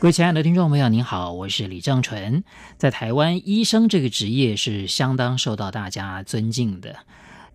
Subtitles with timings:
[0.00, 2.42] 各位亲爱的听众朋友，您好，我是李正纯。
[2.78, 6.96] 在台湾，医生这个职业是相当受到大家尊敬的。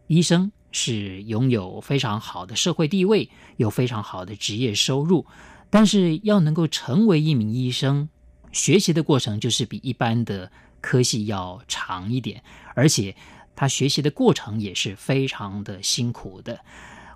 [0.06, 5.26] 医生是拥有非常好的社会地位，有非常好的职业收入。
[5.72, 8.10] 但是，要能够成为一名医生，
[8.52, 10.52] 学习的过程就是比一般的
[10.82, 12.44] 科系要长一点，
[12.76, 13.16] 而且
[13.56, 16.60] 他学习的过程也是非常的辛苦的。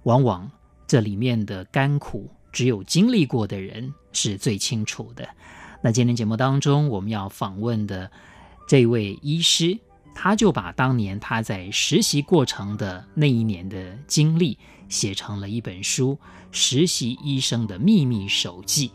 [0.05, 0.49] 往往
[0.88, 5.27] 这里面的甘苦，只有经历过的人是最清楚的。
[5.81, 8.12] 那今天节目当中，我们要访问的
[8.67, 9.77] 这位医师，
[10.13, 14.58] 他就把当年他在实习过程的那一年的经历，
[14.89, 16.14] 写成了一本书
[16.52, 18.89] 《实习医生的秘密手记》。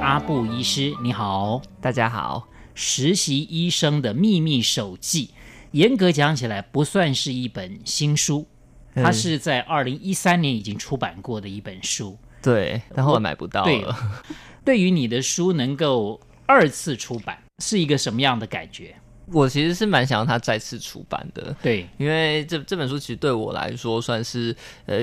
[0.00, 2.46] 阿布医师，你好，大家好。
[2.74, 5.30] 实习医生的秘密手记，
[5.70, 8.46] 严格讲起来不算是一本新书，
[8.94, 12.18] 它是在二零一三年已经出版过的一本书。
[12.42, 13.68] 对，但后来买不到了。
[13.70, 18.94] 对，对于你的书能够二次出版，是一个什么样的感觉？
[19.32, 21.56] 我其实是蛮想让它再次出版的。
[21.62, 25.00] 对，因为这这本书其实对我来说算是呃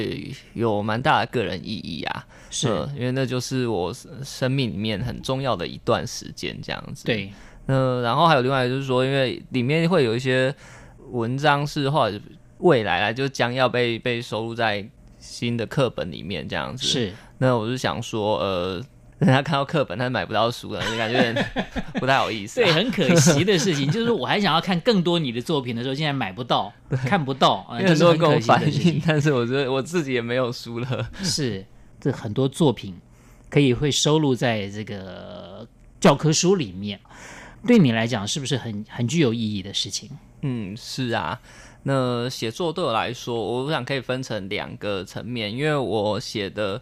[0.54, 2.28] 有蛮大的个人意义啊。
[2.52, 3.92] 是，因为那就是我
[4.24, 7.06] 生命里面很重要的一段时间，这样子。
[7.06, 7.32] 对。
[7.74, 10.54] 嗯，然后还有另外就是说，因为里面会有一些
[11.12, 12.20] 文章是或者
[12.58, 14.86] 未来啊就将要被被收录在
[15.20, 16.86] 新的课本里面这样子。
[16.86, 18.84] 是，那我就想说，呃，
[19.20, 21.34] 人家看到课本，但是买不到书了，就感觉
[21.94, 22.66] 不太好意思啊。
[22.66, 26.74] 对，很可惜的事情， 就是我还想要看更多你的作品的时候，现在买不到，
[27.06, 31.10] 看不到，啊，很多人跟我反映，但是我觉得我自己也没有书了。
[31.24, 31.66] 是，
[32.02, 33.00] 这很多作品
[33.50, 35.66] 可以会收录在这个
[36.00, 37.00] 教科书里面。
[37.66, 40.10] 对你来讲，是不是很很具有意义的事情？
[40.42, 41.40] 嗯，是啊。
[41.84, 46.80] 那写作对我来说，我想可以分成两个层面，因为我写的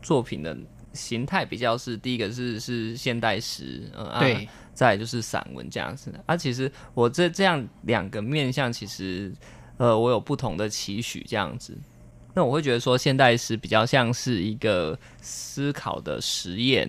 [0.00, 0.56] 作品的
[0.92, 4.42] 形态比较是第一个是是现代诗，呃，对，啊、
[4.72, 6.14] 再就是散文这样子。
[6.26, 9.32] 啊，其实我这这样两个面向，其实
[9.78, 11.76] 呃，我有不同的期许这样子。
[12.32, 16.88] 那我会觉得说，现代诗比较像是一个思考的实验，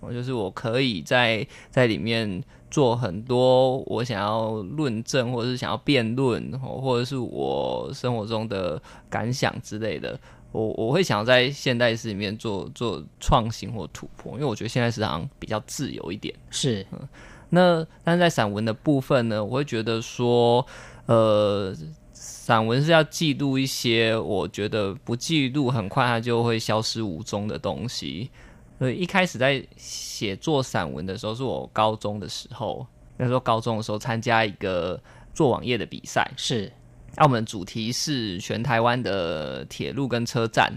[0.00, 2.42] 我就是我可以在在里面。
[2.74, 10.18] 做很多我想要论证，或者是想要辩论，或者是我生活中的感想之类的，
[10.50, 16.34] 我我会想要在现代诗里面做做创新或突破，因为我觉得现代诗好像比较自由一点。
[16.50, 17.08] 是，嗯，
[17.50, 20.66] 那但是在散文的部分呢，我会觉得说，
[21.06, 21.72] 呃，
[22.12, 28.32] 散文是要记录一些我觉得不记录很快它就会消失无踪的东西。
[28.78, 32.86] 所以一开始在写作散文的时候，是我高中的时候。
[33.16, 35.00] 那时候高中的时候参加一个
[35.32, 36.72] 做网页的比赛，是。
[37.14, 40.72] 那我们主题是全台湾的铁路跟车站。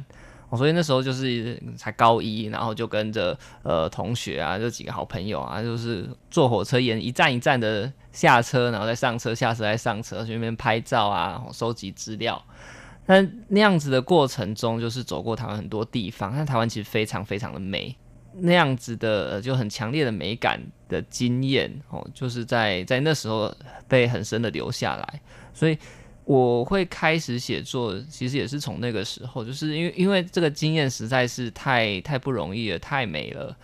[0.49, 12.41] 我所以那时候就是才高一，然后就跟着呃同学啊，就几个好朋友啊，就是坐火车沿一站一站的下车，然后再上车，下车再上车，去那边拍照啊，收集资料。
[13.09, 17.95] 但那样子的过程中，就是走过台湾很多地方，但台湾其实非常非常的美，
[18.33, 23.49] 那样子的就很强烈的美感的经验哦，就是在在那时候
[23.87, 25.21] 被很深的留下来，
[25.53, 25.77] 所以
[26.25, 33.55] 我会开始写作，其实也是从那个时候，就是因为因为这个经验实在是太太不容易了，太美了，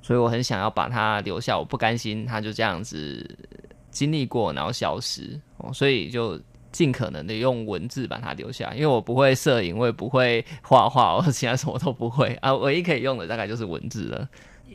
[0.00, 3.28] 所以我很想要把它留下，我不甘心它就这样子
[3.90, 6.40] 经历过然后消失哦，所以就。
[6.72, 12.52] 尽可能的用文字把它留下，因为我不会摄影，我也不会画画，我其他什么都不会啊。
[12.56, 14.28] 唯一可以用的大概就是文字了。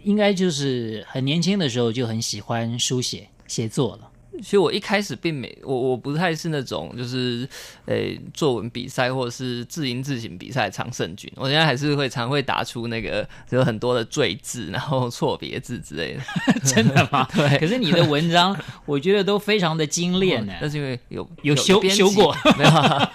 [0.03, 4.09] 应该就是很年轻的时候就很喜欢书写写作了。
[4.39, 7.47] 其实我一开始并没我我不太是那种就是
[7.85, 16.21] 诶、欸、作文比赛或者是字音字形比赛常胜军，我现在还是会常会打出那个有很多的赘字，然后错别字之类的。
[16.63, 17.27] 真的吗？
[17.33, 17.57] 对。
[17.57, 23.12] 可是你的文章我觉得都非常的精炼呢，那是因为有有修有修过， 没有、啊？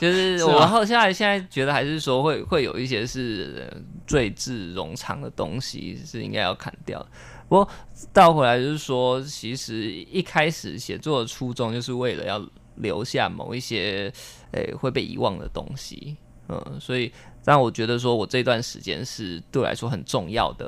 [0.00, 3.70] 就是我后现在现在觉得还是说会会有一些是
[4.06, 7.06] 赘字冗长的东西是应该要砍掉的。
[7.52, 7.68] 不过
[8.14, 12.42] 倒回来就是说，其实一开始写作的初衷就是为了要
[12.76, 14.10] 留下某一些
[14.52, 16.16] 诶会被遗忘的东西。
[16.48, 17.12] 嗯，所以
[17.44, 20.66] 让我觉得说我这段时间是对我来说很重要的，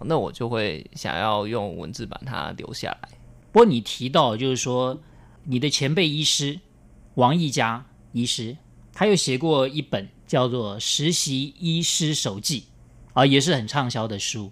[0.00, 3.08] 那我就会想要用文字把它留下来。
[3.52, 4.98] 不过你提到就是说
[5.44, 6.58] 你的前辈医师
[7.14, 8.56] 王义家医师，
[8.92, 12.62] 他又写过一本叫做《实习医师手记》，
[13.12, 14.50] 啊，也是很畅销的书。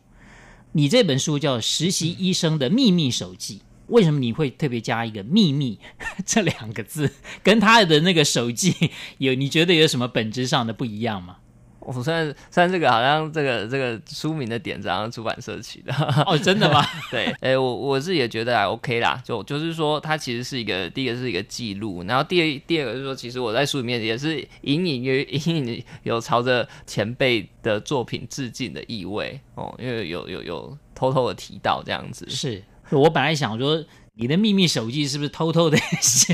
[0.77, 5.79] 你这本书叫《实习医生的秘密手记》，为什么你会特别加一个“秘密”
[6.27, 7.13] 这两个字？
[7.45, 8.75] 跟他的那个手记
[9.19, 11.37] 有你觉得有什么本质上的不一样吗？
[11.85, 15.93] 我虽然虽然这个好像这个这个书名的点子好像出版社起的
[16.27, 16.85] 哦，真的吗？
[17.11, 32.29] 对，哎、欸，我我自己也觉得还 OK 啦，就就是说它其实是一个第一个是一个记录，然后第二第二个就是说，其实我在书里面也是隐隐约 隐隐有朝着前辈的作品致敬的意味哦，因为有有有偷偷的提到这样子。
[32.29, 33.85] 是我本来想说。
[34.17, 36.33] 你的秘密手记是不是偷偷的写？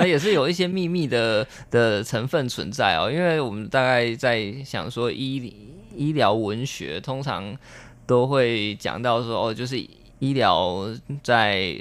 [0.00, 5.54] 那也是有一些秘密的的成分存在哦，因为我们大概在想说医
[5.94, 7.56] 医疗文学通常
[8.06, 9.78] 都会讲到说哦，就是
[10.18, 10.88] 医疗
[11.22, 11.78] 在。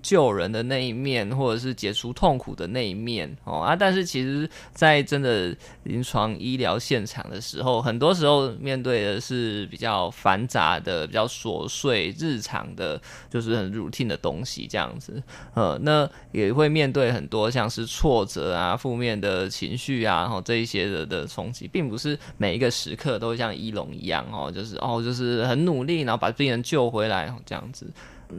[0.00, 3.76] 救人的那一面，或者是解除痛苦的那一面哦啊！
[3.76, 15.22] 但是其实，在真的临床医疗现场的时候，很多时候面对的是比较繁杂的、比较琐碎、日常的，就是很 routine 的东西这样子。
[15.54, 27.86] 呃，那也会面对很多像是挫折啊、负面的情绪啊，然后这一些的的冲击，并不是每一个时刻都像一龙一样哦，就是哦，就是很努力，然后把病人救回来这样子。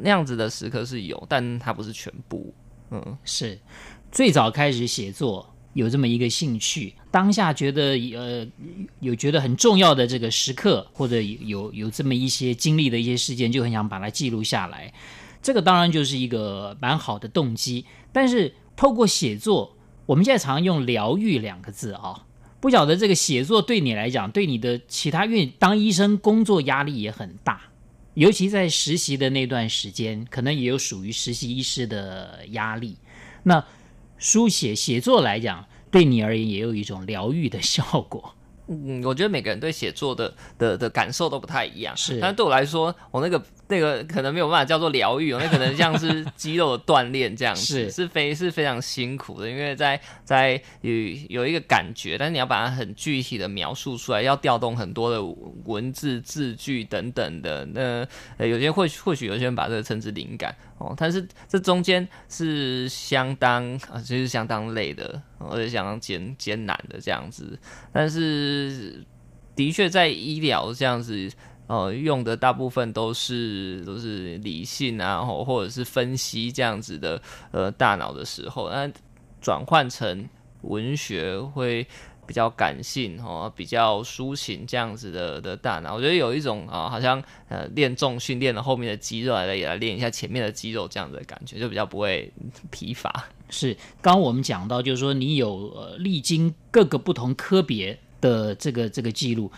[0.02, 2.54] 那样子的时刻是有，但它不是全部。
[2.92, 3.58] 嗯，是
[4.12, 8.46] 最早开始写作有这么一个兴趣，当下觉得呃
[9.00, 14.94] 有觉得很重要的这个时刻，或者有有这么一些经历的一些事件，就很想把它记录下来。
[15.42, 17.86] 这个当然就是一个蛮好的动机。
[18.12, 19.76] 但是透过写作，
[20.06, 22.26] 我们现在常用疗愈两个字啊，
[22.60, 27.60] 不晓得这个写作对你来讲，对你的其他，因为当医生工作压力也很大。
[28.14, 32.98] 尤其在实习的那段时间，可能也有属于实习医师的压力。
[33.44, 33.66] 那
[34.18, 38.36] 书写写作来讲，对你而言也有一种疗愈的效果。
[38.68, 41.96] 嗯，我觉得每个人对写作的的的感受都不太一样。
[41.98, 43.44] 是，但对我来说，我那个。
[43.74, 50.92] 那个可能没有办法叫做疗愈，哦那可能像是肌肉的锻炼这样子，是是非是非常辛苦的，因为在在有
[51.28, 55.24] 有一个感觉，但是你要把它很具体的描述出来，要调动很多的
[55.66, 57.66] 文字字句等等的。
[57.74, 67.58] 那呃，有些或许或许有些人把这个称之灵感哦，但是这中间是相当啊，其实相当累的，而且相当艰艰难的这样子。
[67.92, 69.04] 但是
[69.56, 71.32] 的确在医疗这样子。
[71.68, 77.22] 呃，用的大部分都是都是理性啊，或或者是分析这样子的
[77.52, 78.92] 呃大脑的时候，那
[79.42, 80.28] 转换成
[80.62, 81.88] 文学会
[82.28, 92.32] 比较感性哦，比较抒情这样子的的大脑，我觉得有一种啊、好像呃练重训练了后面的肌肉来也来练一下前面的肌肉这样子的感觉，就比较不会
[92.72, 93.26] 疲乏。
[93.50, 99.52] 是，刚刚我们讲到，就是说你有呃历经各个不同科别的这个这个记录，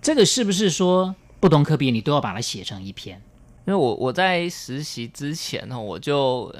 [0.00, 1.14] 这个是不是说？
[1.42, 3.20] 不同科别，你都要把它写成一篇。
[3.64, 6.54] 因为我我在实习之前呢，我就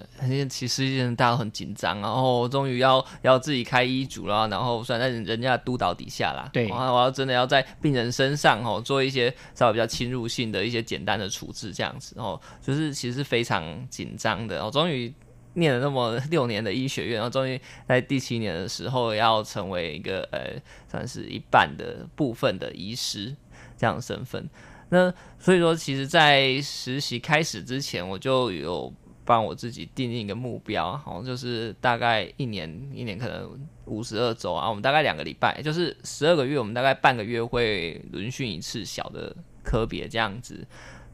[0.51, 6.51] 其实大家都很紧张，然后终于要要自己开医嘱了，然后算在人家的督导底下啦。
[6.53, 14.65] 对，然后我要真的要在病人身上哦做一些稍微比较侵入性的一些简单的处置，这样子哦，就是其实是非常紧张的。
[14.65, 15.13] 我终于
[15.55, 20.53] 念了那么六年的医学院，然后终于在第七年的时候要成为一个呃
[20.89, 23.35] 算是一半的部分的医师
[23.77, 24.49] 这样的身份。
[24.95, 28.93] 那所以说，其实，在实习开始之前，我就有
[29.25, 39.35] 帮我自己定一个目标，好，就是大概一年，一年可能五十二周啊，我们大概两个礼拜，就是十二个月，我们大概半个月会轮训一次小的
[39.65, 40.63] 科别这样子。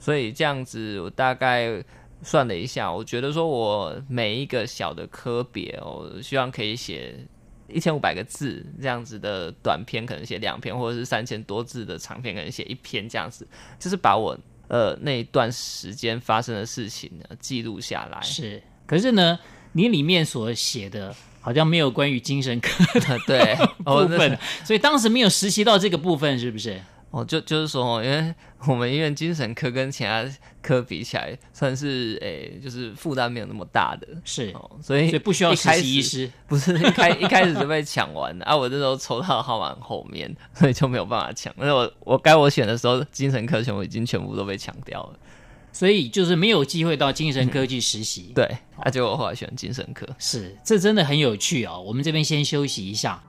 [0.01, 1.81] 所以这样子，我大概
[2.21, 7.15] 算了一下，我觉得说我每一个小的科别，我希望可以写。
[7.69, 13.47] 一千五百个字这样子的短篇，可能写两篇，或者是三千多字的长篇，可能写一篇这样子，
[13.79, 18.21] 就是把我呃那一段时间发生的事情呢记录下来。
[18.23, 19.39] 是，可是呢，
[19.73, 26.81] 你里面所写的好像没有关于精神科的 对 部分，哦、所以当时没有实习到这个部分，是不是？
[27.11, 28.35] 哦，就就是说，因为
[28.69, 30.25] 我们医院精神科跟其他
[30.61, 38.55] 科比起来，算是诶、欸，就是负担没有那么大的，是，哦、所以所以不需要实习医师，不是一开一开始就被抢完了啊！
[38.55, 41.51] 我那时候抽到号码后面，所以就没有办法抢。
[41.57, 45.19] 但是我我该我选的时候，精神科全部已经全部都被抢掉了，
[45.73, 48.33] 所以就是没有机会到精神科去实习。
[48.35, 48.45] 对，
[48.77, 51.81] 啊、结果我后来选精神科，是，这真的很有趣哦。
[51.81, 53.23] 我们这边先休息一下。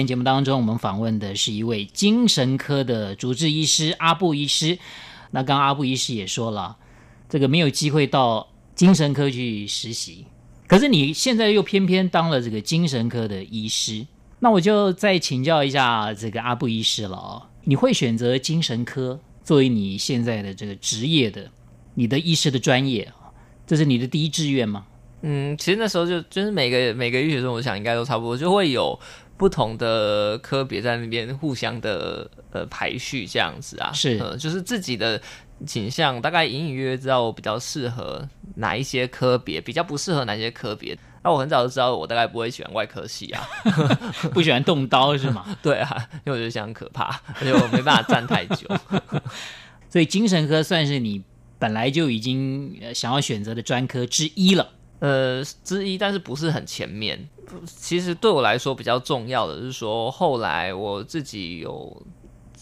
[0.00, 4.78] 天节目当中，我们访问的是一位精神科的主治医师阿布医师。
[5.30, 6.74] 那刚刚阿布医师也说了，
[7.28, 10.24] 这个没有机会到精神科去实习，
[10.66, 14.06] 可是你现在又偏偏当了这个精神科的医师。
[14.38, 21.46] 那我就再请教一下这个阿布医师了哦，你会选择精神科作为你现在的这个职业的
[21.92, 23.12] 你的医师的专业，
[23.66, 24.86] 这是你的第一志愿吗？
[25.22, 28.98] 嗯，其实那时候就就是每个每个医学生，我想应该都差不多，就会有
[29.40, 35.18] 不同的科别在那边互相的呃排序这样子啊，是，呃，就是自己的
[35.66, 40.94] 倾向，大概隐隐约约知道我比较适合哪一些科别，比较不适合哪些科别。
[41.24, 43.42] 那我很早就知道，我大概不会喜欢外科系啊，
[44.34, 45.46] 不喜欢动刀是吗？
[45.62, 47.04] 对啊，因为我觉得这样很可怕，
[47.36, 48.68] 而且我没办法站太久。
[49.88, 51.24] 所以精神科算是你
[51.58, 54.68] 本来就已经想要选择的专科之一了。
[54.98, 57.26] 呃，之一，但是不是很前面。
[57.66, 62.02] 其实对我来说比较重要的是说，后来我自己有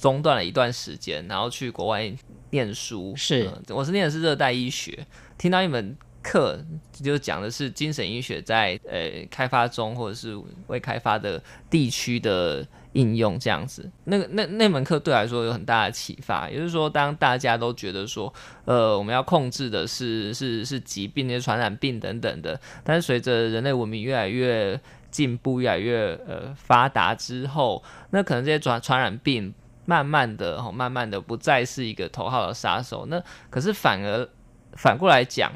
[0.00, 2.12] 中断了一段时间，然后去国外
[2.50, 3.14] 念书。
[3.16, 5.96] 是，呃，我是念的是热带医学，听到一门。
[6.20, 12.66] 课就讲的是精神医学在呃开发中或者是未开发的地区的
[12.98, 13.88] 应用这样子。
[14.04, 18.32] 那个那那门课对来说有很大的启发，也就是说，当大家都觉得说，
[18.64, 24.78] 呃，我们要控制的是是是疾病、那些传染病等等的，但是随着人类文明越来越
[25.12, 33.06] 进步、越来越呃发达之后，那可能这些传传染病慢慢的、慢慢的不再是一个头号的杀手。
[33.06, 34.28] 那可是反而
[34.72, 35.52] 反过来讲，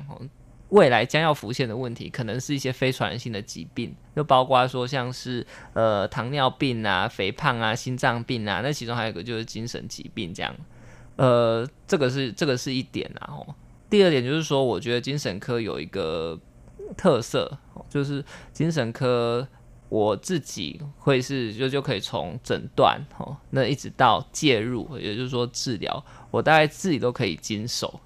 [0.73, 10.55] 未来将要浮现的问题，可能是一些非传染性的疾病，就包括说像是呃糖尿病啊、肥胖啊、心脏病啊，那其中还有一个就是精神疾病这样。
[11.17, 13.35] 呃，这个是这个是一点啊。
[13.35, 13.55] 哦，
[13.91, 16.41] 第二点就是说，我觉得精神科有一个
[16.97, 17.59] 特色，
[17.91, 18.25] 就是
[18.55, 19.47] 精神科
[19.91, 28.01] 我自己会是就就可以从诊断哦，那一直到介入，也就是说治疗，我大概自己都可以经手。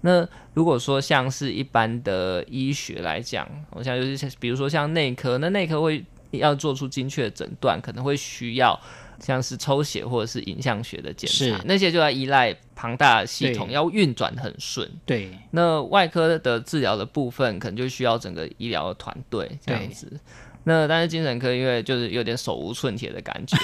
[0.00, 8.78] 那如果说像是一般的医学来讲，我想就是比如说像内科，那内科会要做出精确的诊断，可能会需要
[9.18, 14.88] 像是抽血或者是影像学的检查，那些就要依赖庞大的系统要运转很顺。
[15.04, 20.20] 对，那外科的治疗的部分，可能就需要整个医疗的团队这样子。
[20.64, 23.56] 那但是精神科因为就是有点手无寸铁的感觉，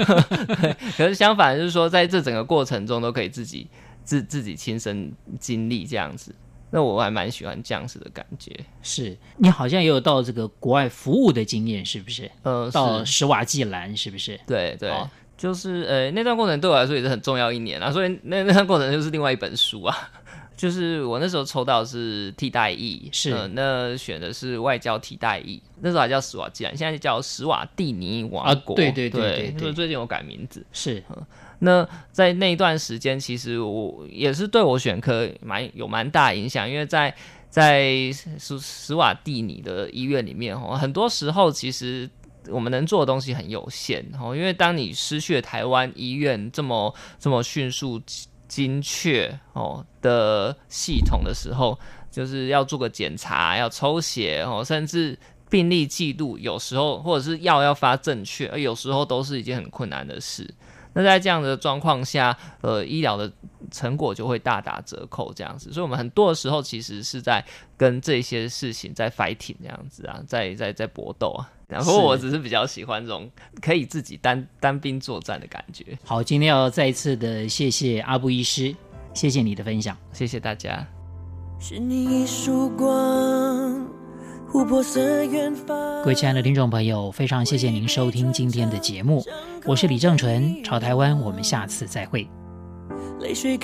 [0.96, 3.66] 可是相反就是说，在这整个过程中都可以自己。
[4.10, 6.34] 自自己亲身经历这样子，
[6.72, 8.50] 那我还蛮喜欢这样子的感觉。
[8.82, 12.28] 是你好像也有到这个国外服务的经验，是不是？
[12.42, 14.40] 呃，到史瓦济兰是不是？
[14.48, 19.96] 对对，哦、就是呃那段过程对我来说也是很重要一年啊，所以那那段过程就是另外一本书啊。
[20.60, 28.74] 就是我那时候抽到的是替代役，是、呃、那选的是外交替代役，那时候还叫史瓦济兰，现在叫史瓦蒂尼王国。
[28.74, 30.66] 啊、对对对对，对，对，对，最近有改名字。
[30.72, 31.00] 是。
[31.08, 31.26] 呃
[31.60, 37.14] 那在那一段时间，其实我也是对我选科蛮有蛮大影响，因为在
[37.48, 42.08] 在史史瓦蒂尼的医院里面，哦，很多时候其实
[42.48, 48.00] 我们能做的东西很有限，哦，因为当你失去了台湾医院这么这么迅速
[48.48, 51.78] 精确哦的系统的时候，
[52.10, 55.18] 就是要做个检查，要抽血哦，甚至
[55.50, 60.48] 病历记录，有时候或者是药要发正确，而有时候都是一件很困难的事。
[60.92, 63.30] 那在这样的状况下，呃，医疗的
[63.70, 65.72] 成果就会大打折扣，这样子。
[65.72, 67.44] 所以，我们很多的时候其实是在
[67.76, 71.48] 跟这些事情在 fighting 这样子啊，在在在搏斗啊。
[71.68, 73.30] 然后，我只是比较喜欢这种
[73.62, 75.96] 可以自己单单兵作战的感觉。
[76.04, 78.74] 好，今天要再一次的谢谢阿布医师，
[79.14, 80.84] 谢谢你的分享，谢谢大家。
[81.60, 83.49] 是你一束光。
[84.52, 89.24] 各位亲爱的听众朋友，非常谢谢您收听今天的节目，
[89.64, 92.28] 我是李正淳，朝台湾，我们下次再会。
[93.20, 93.56] 泪水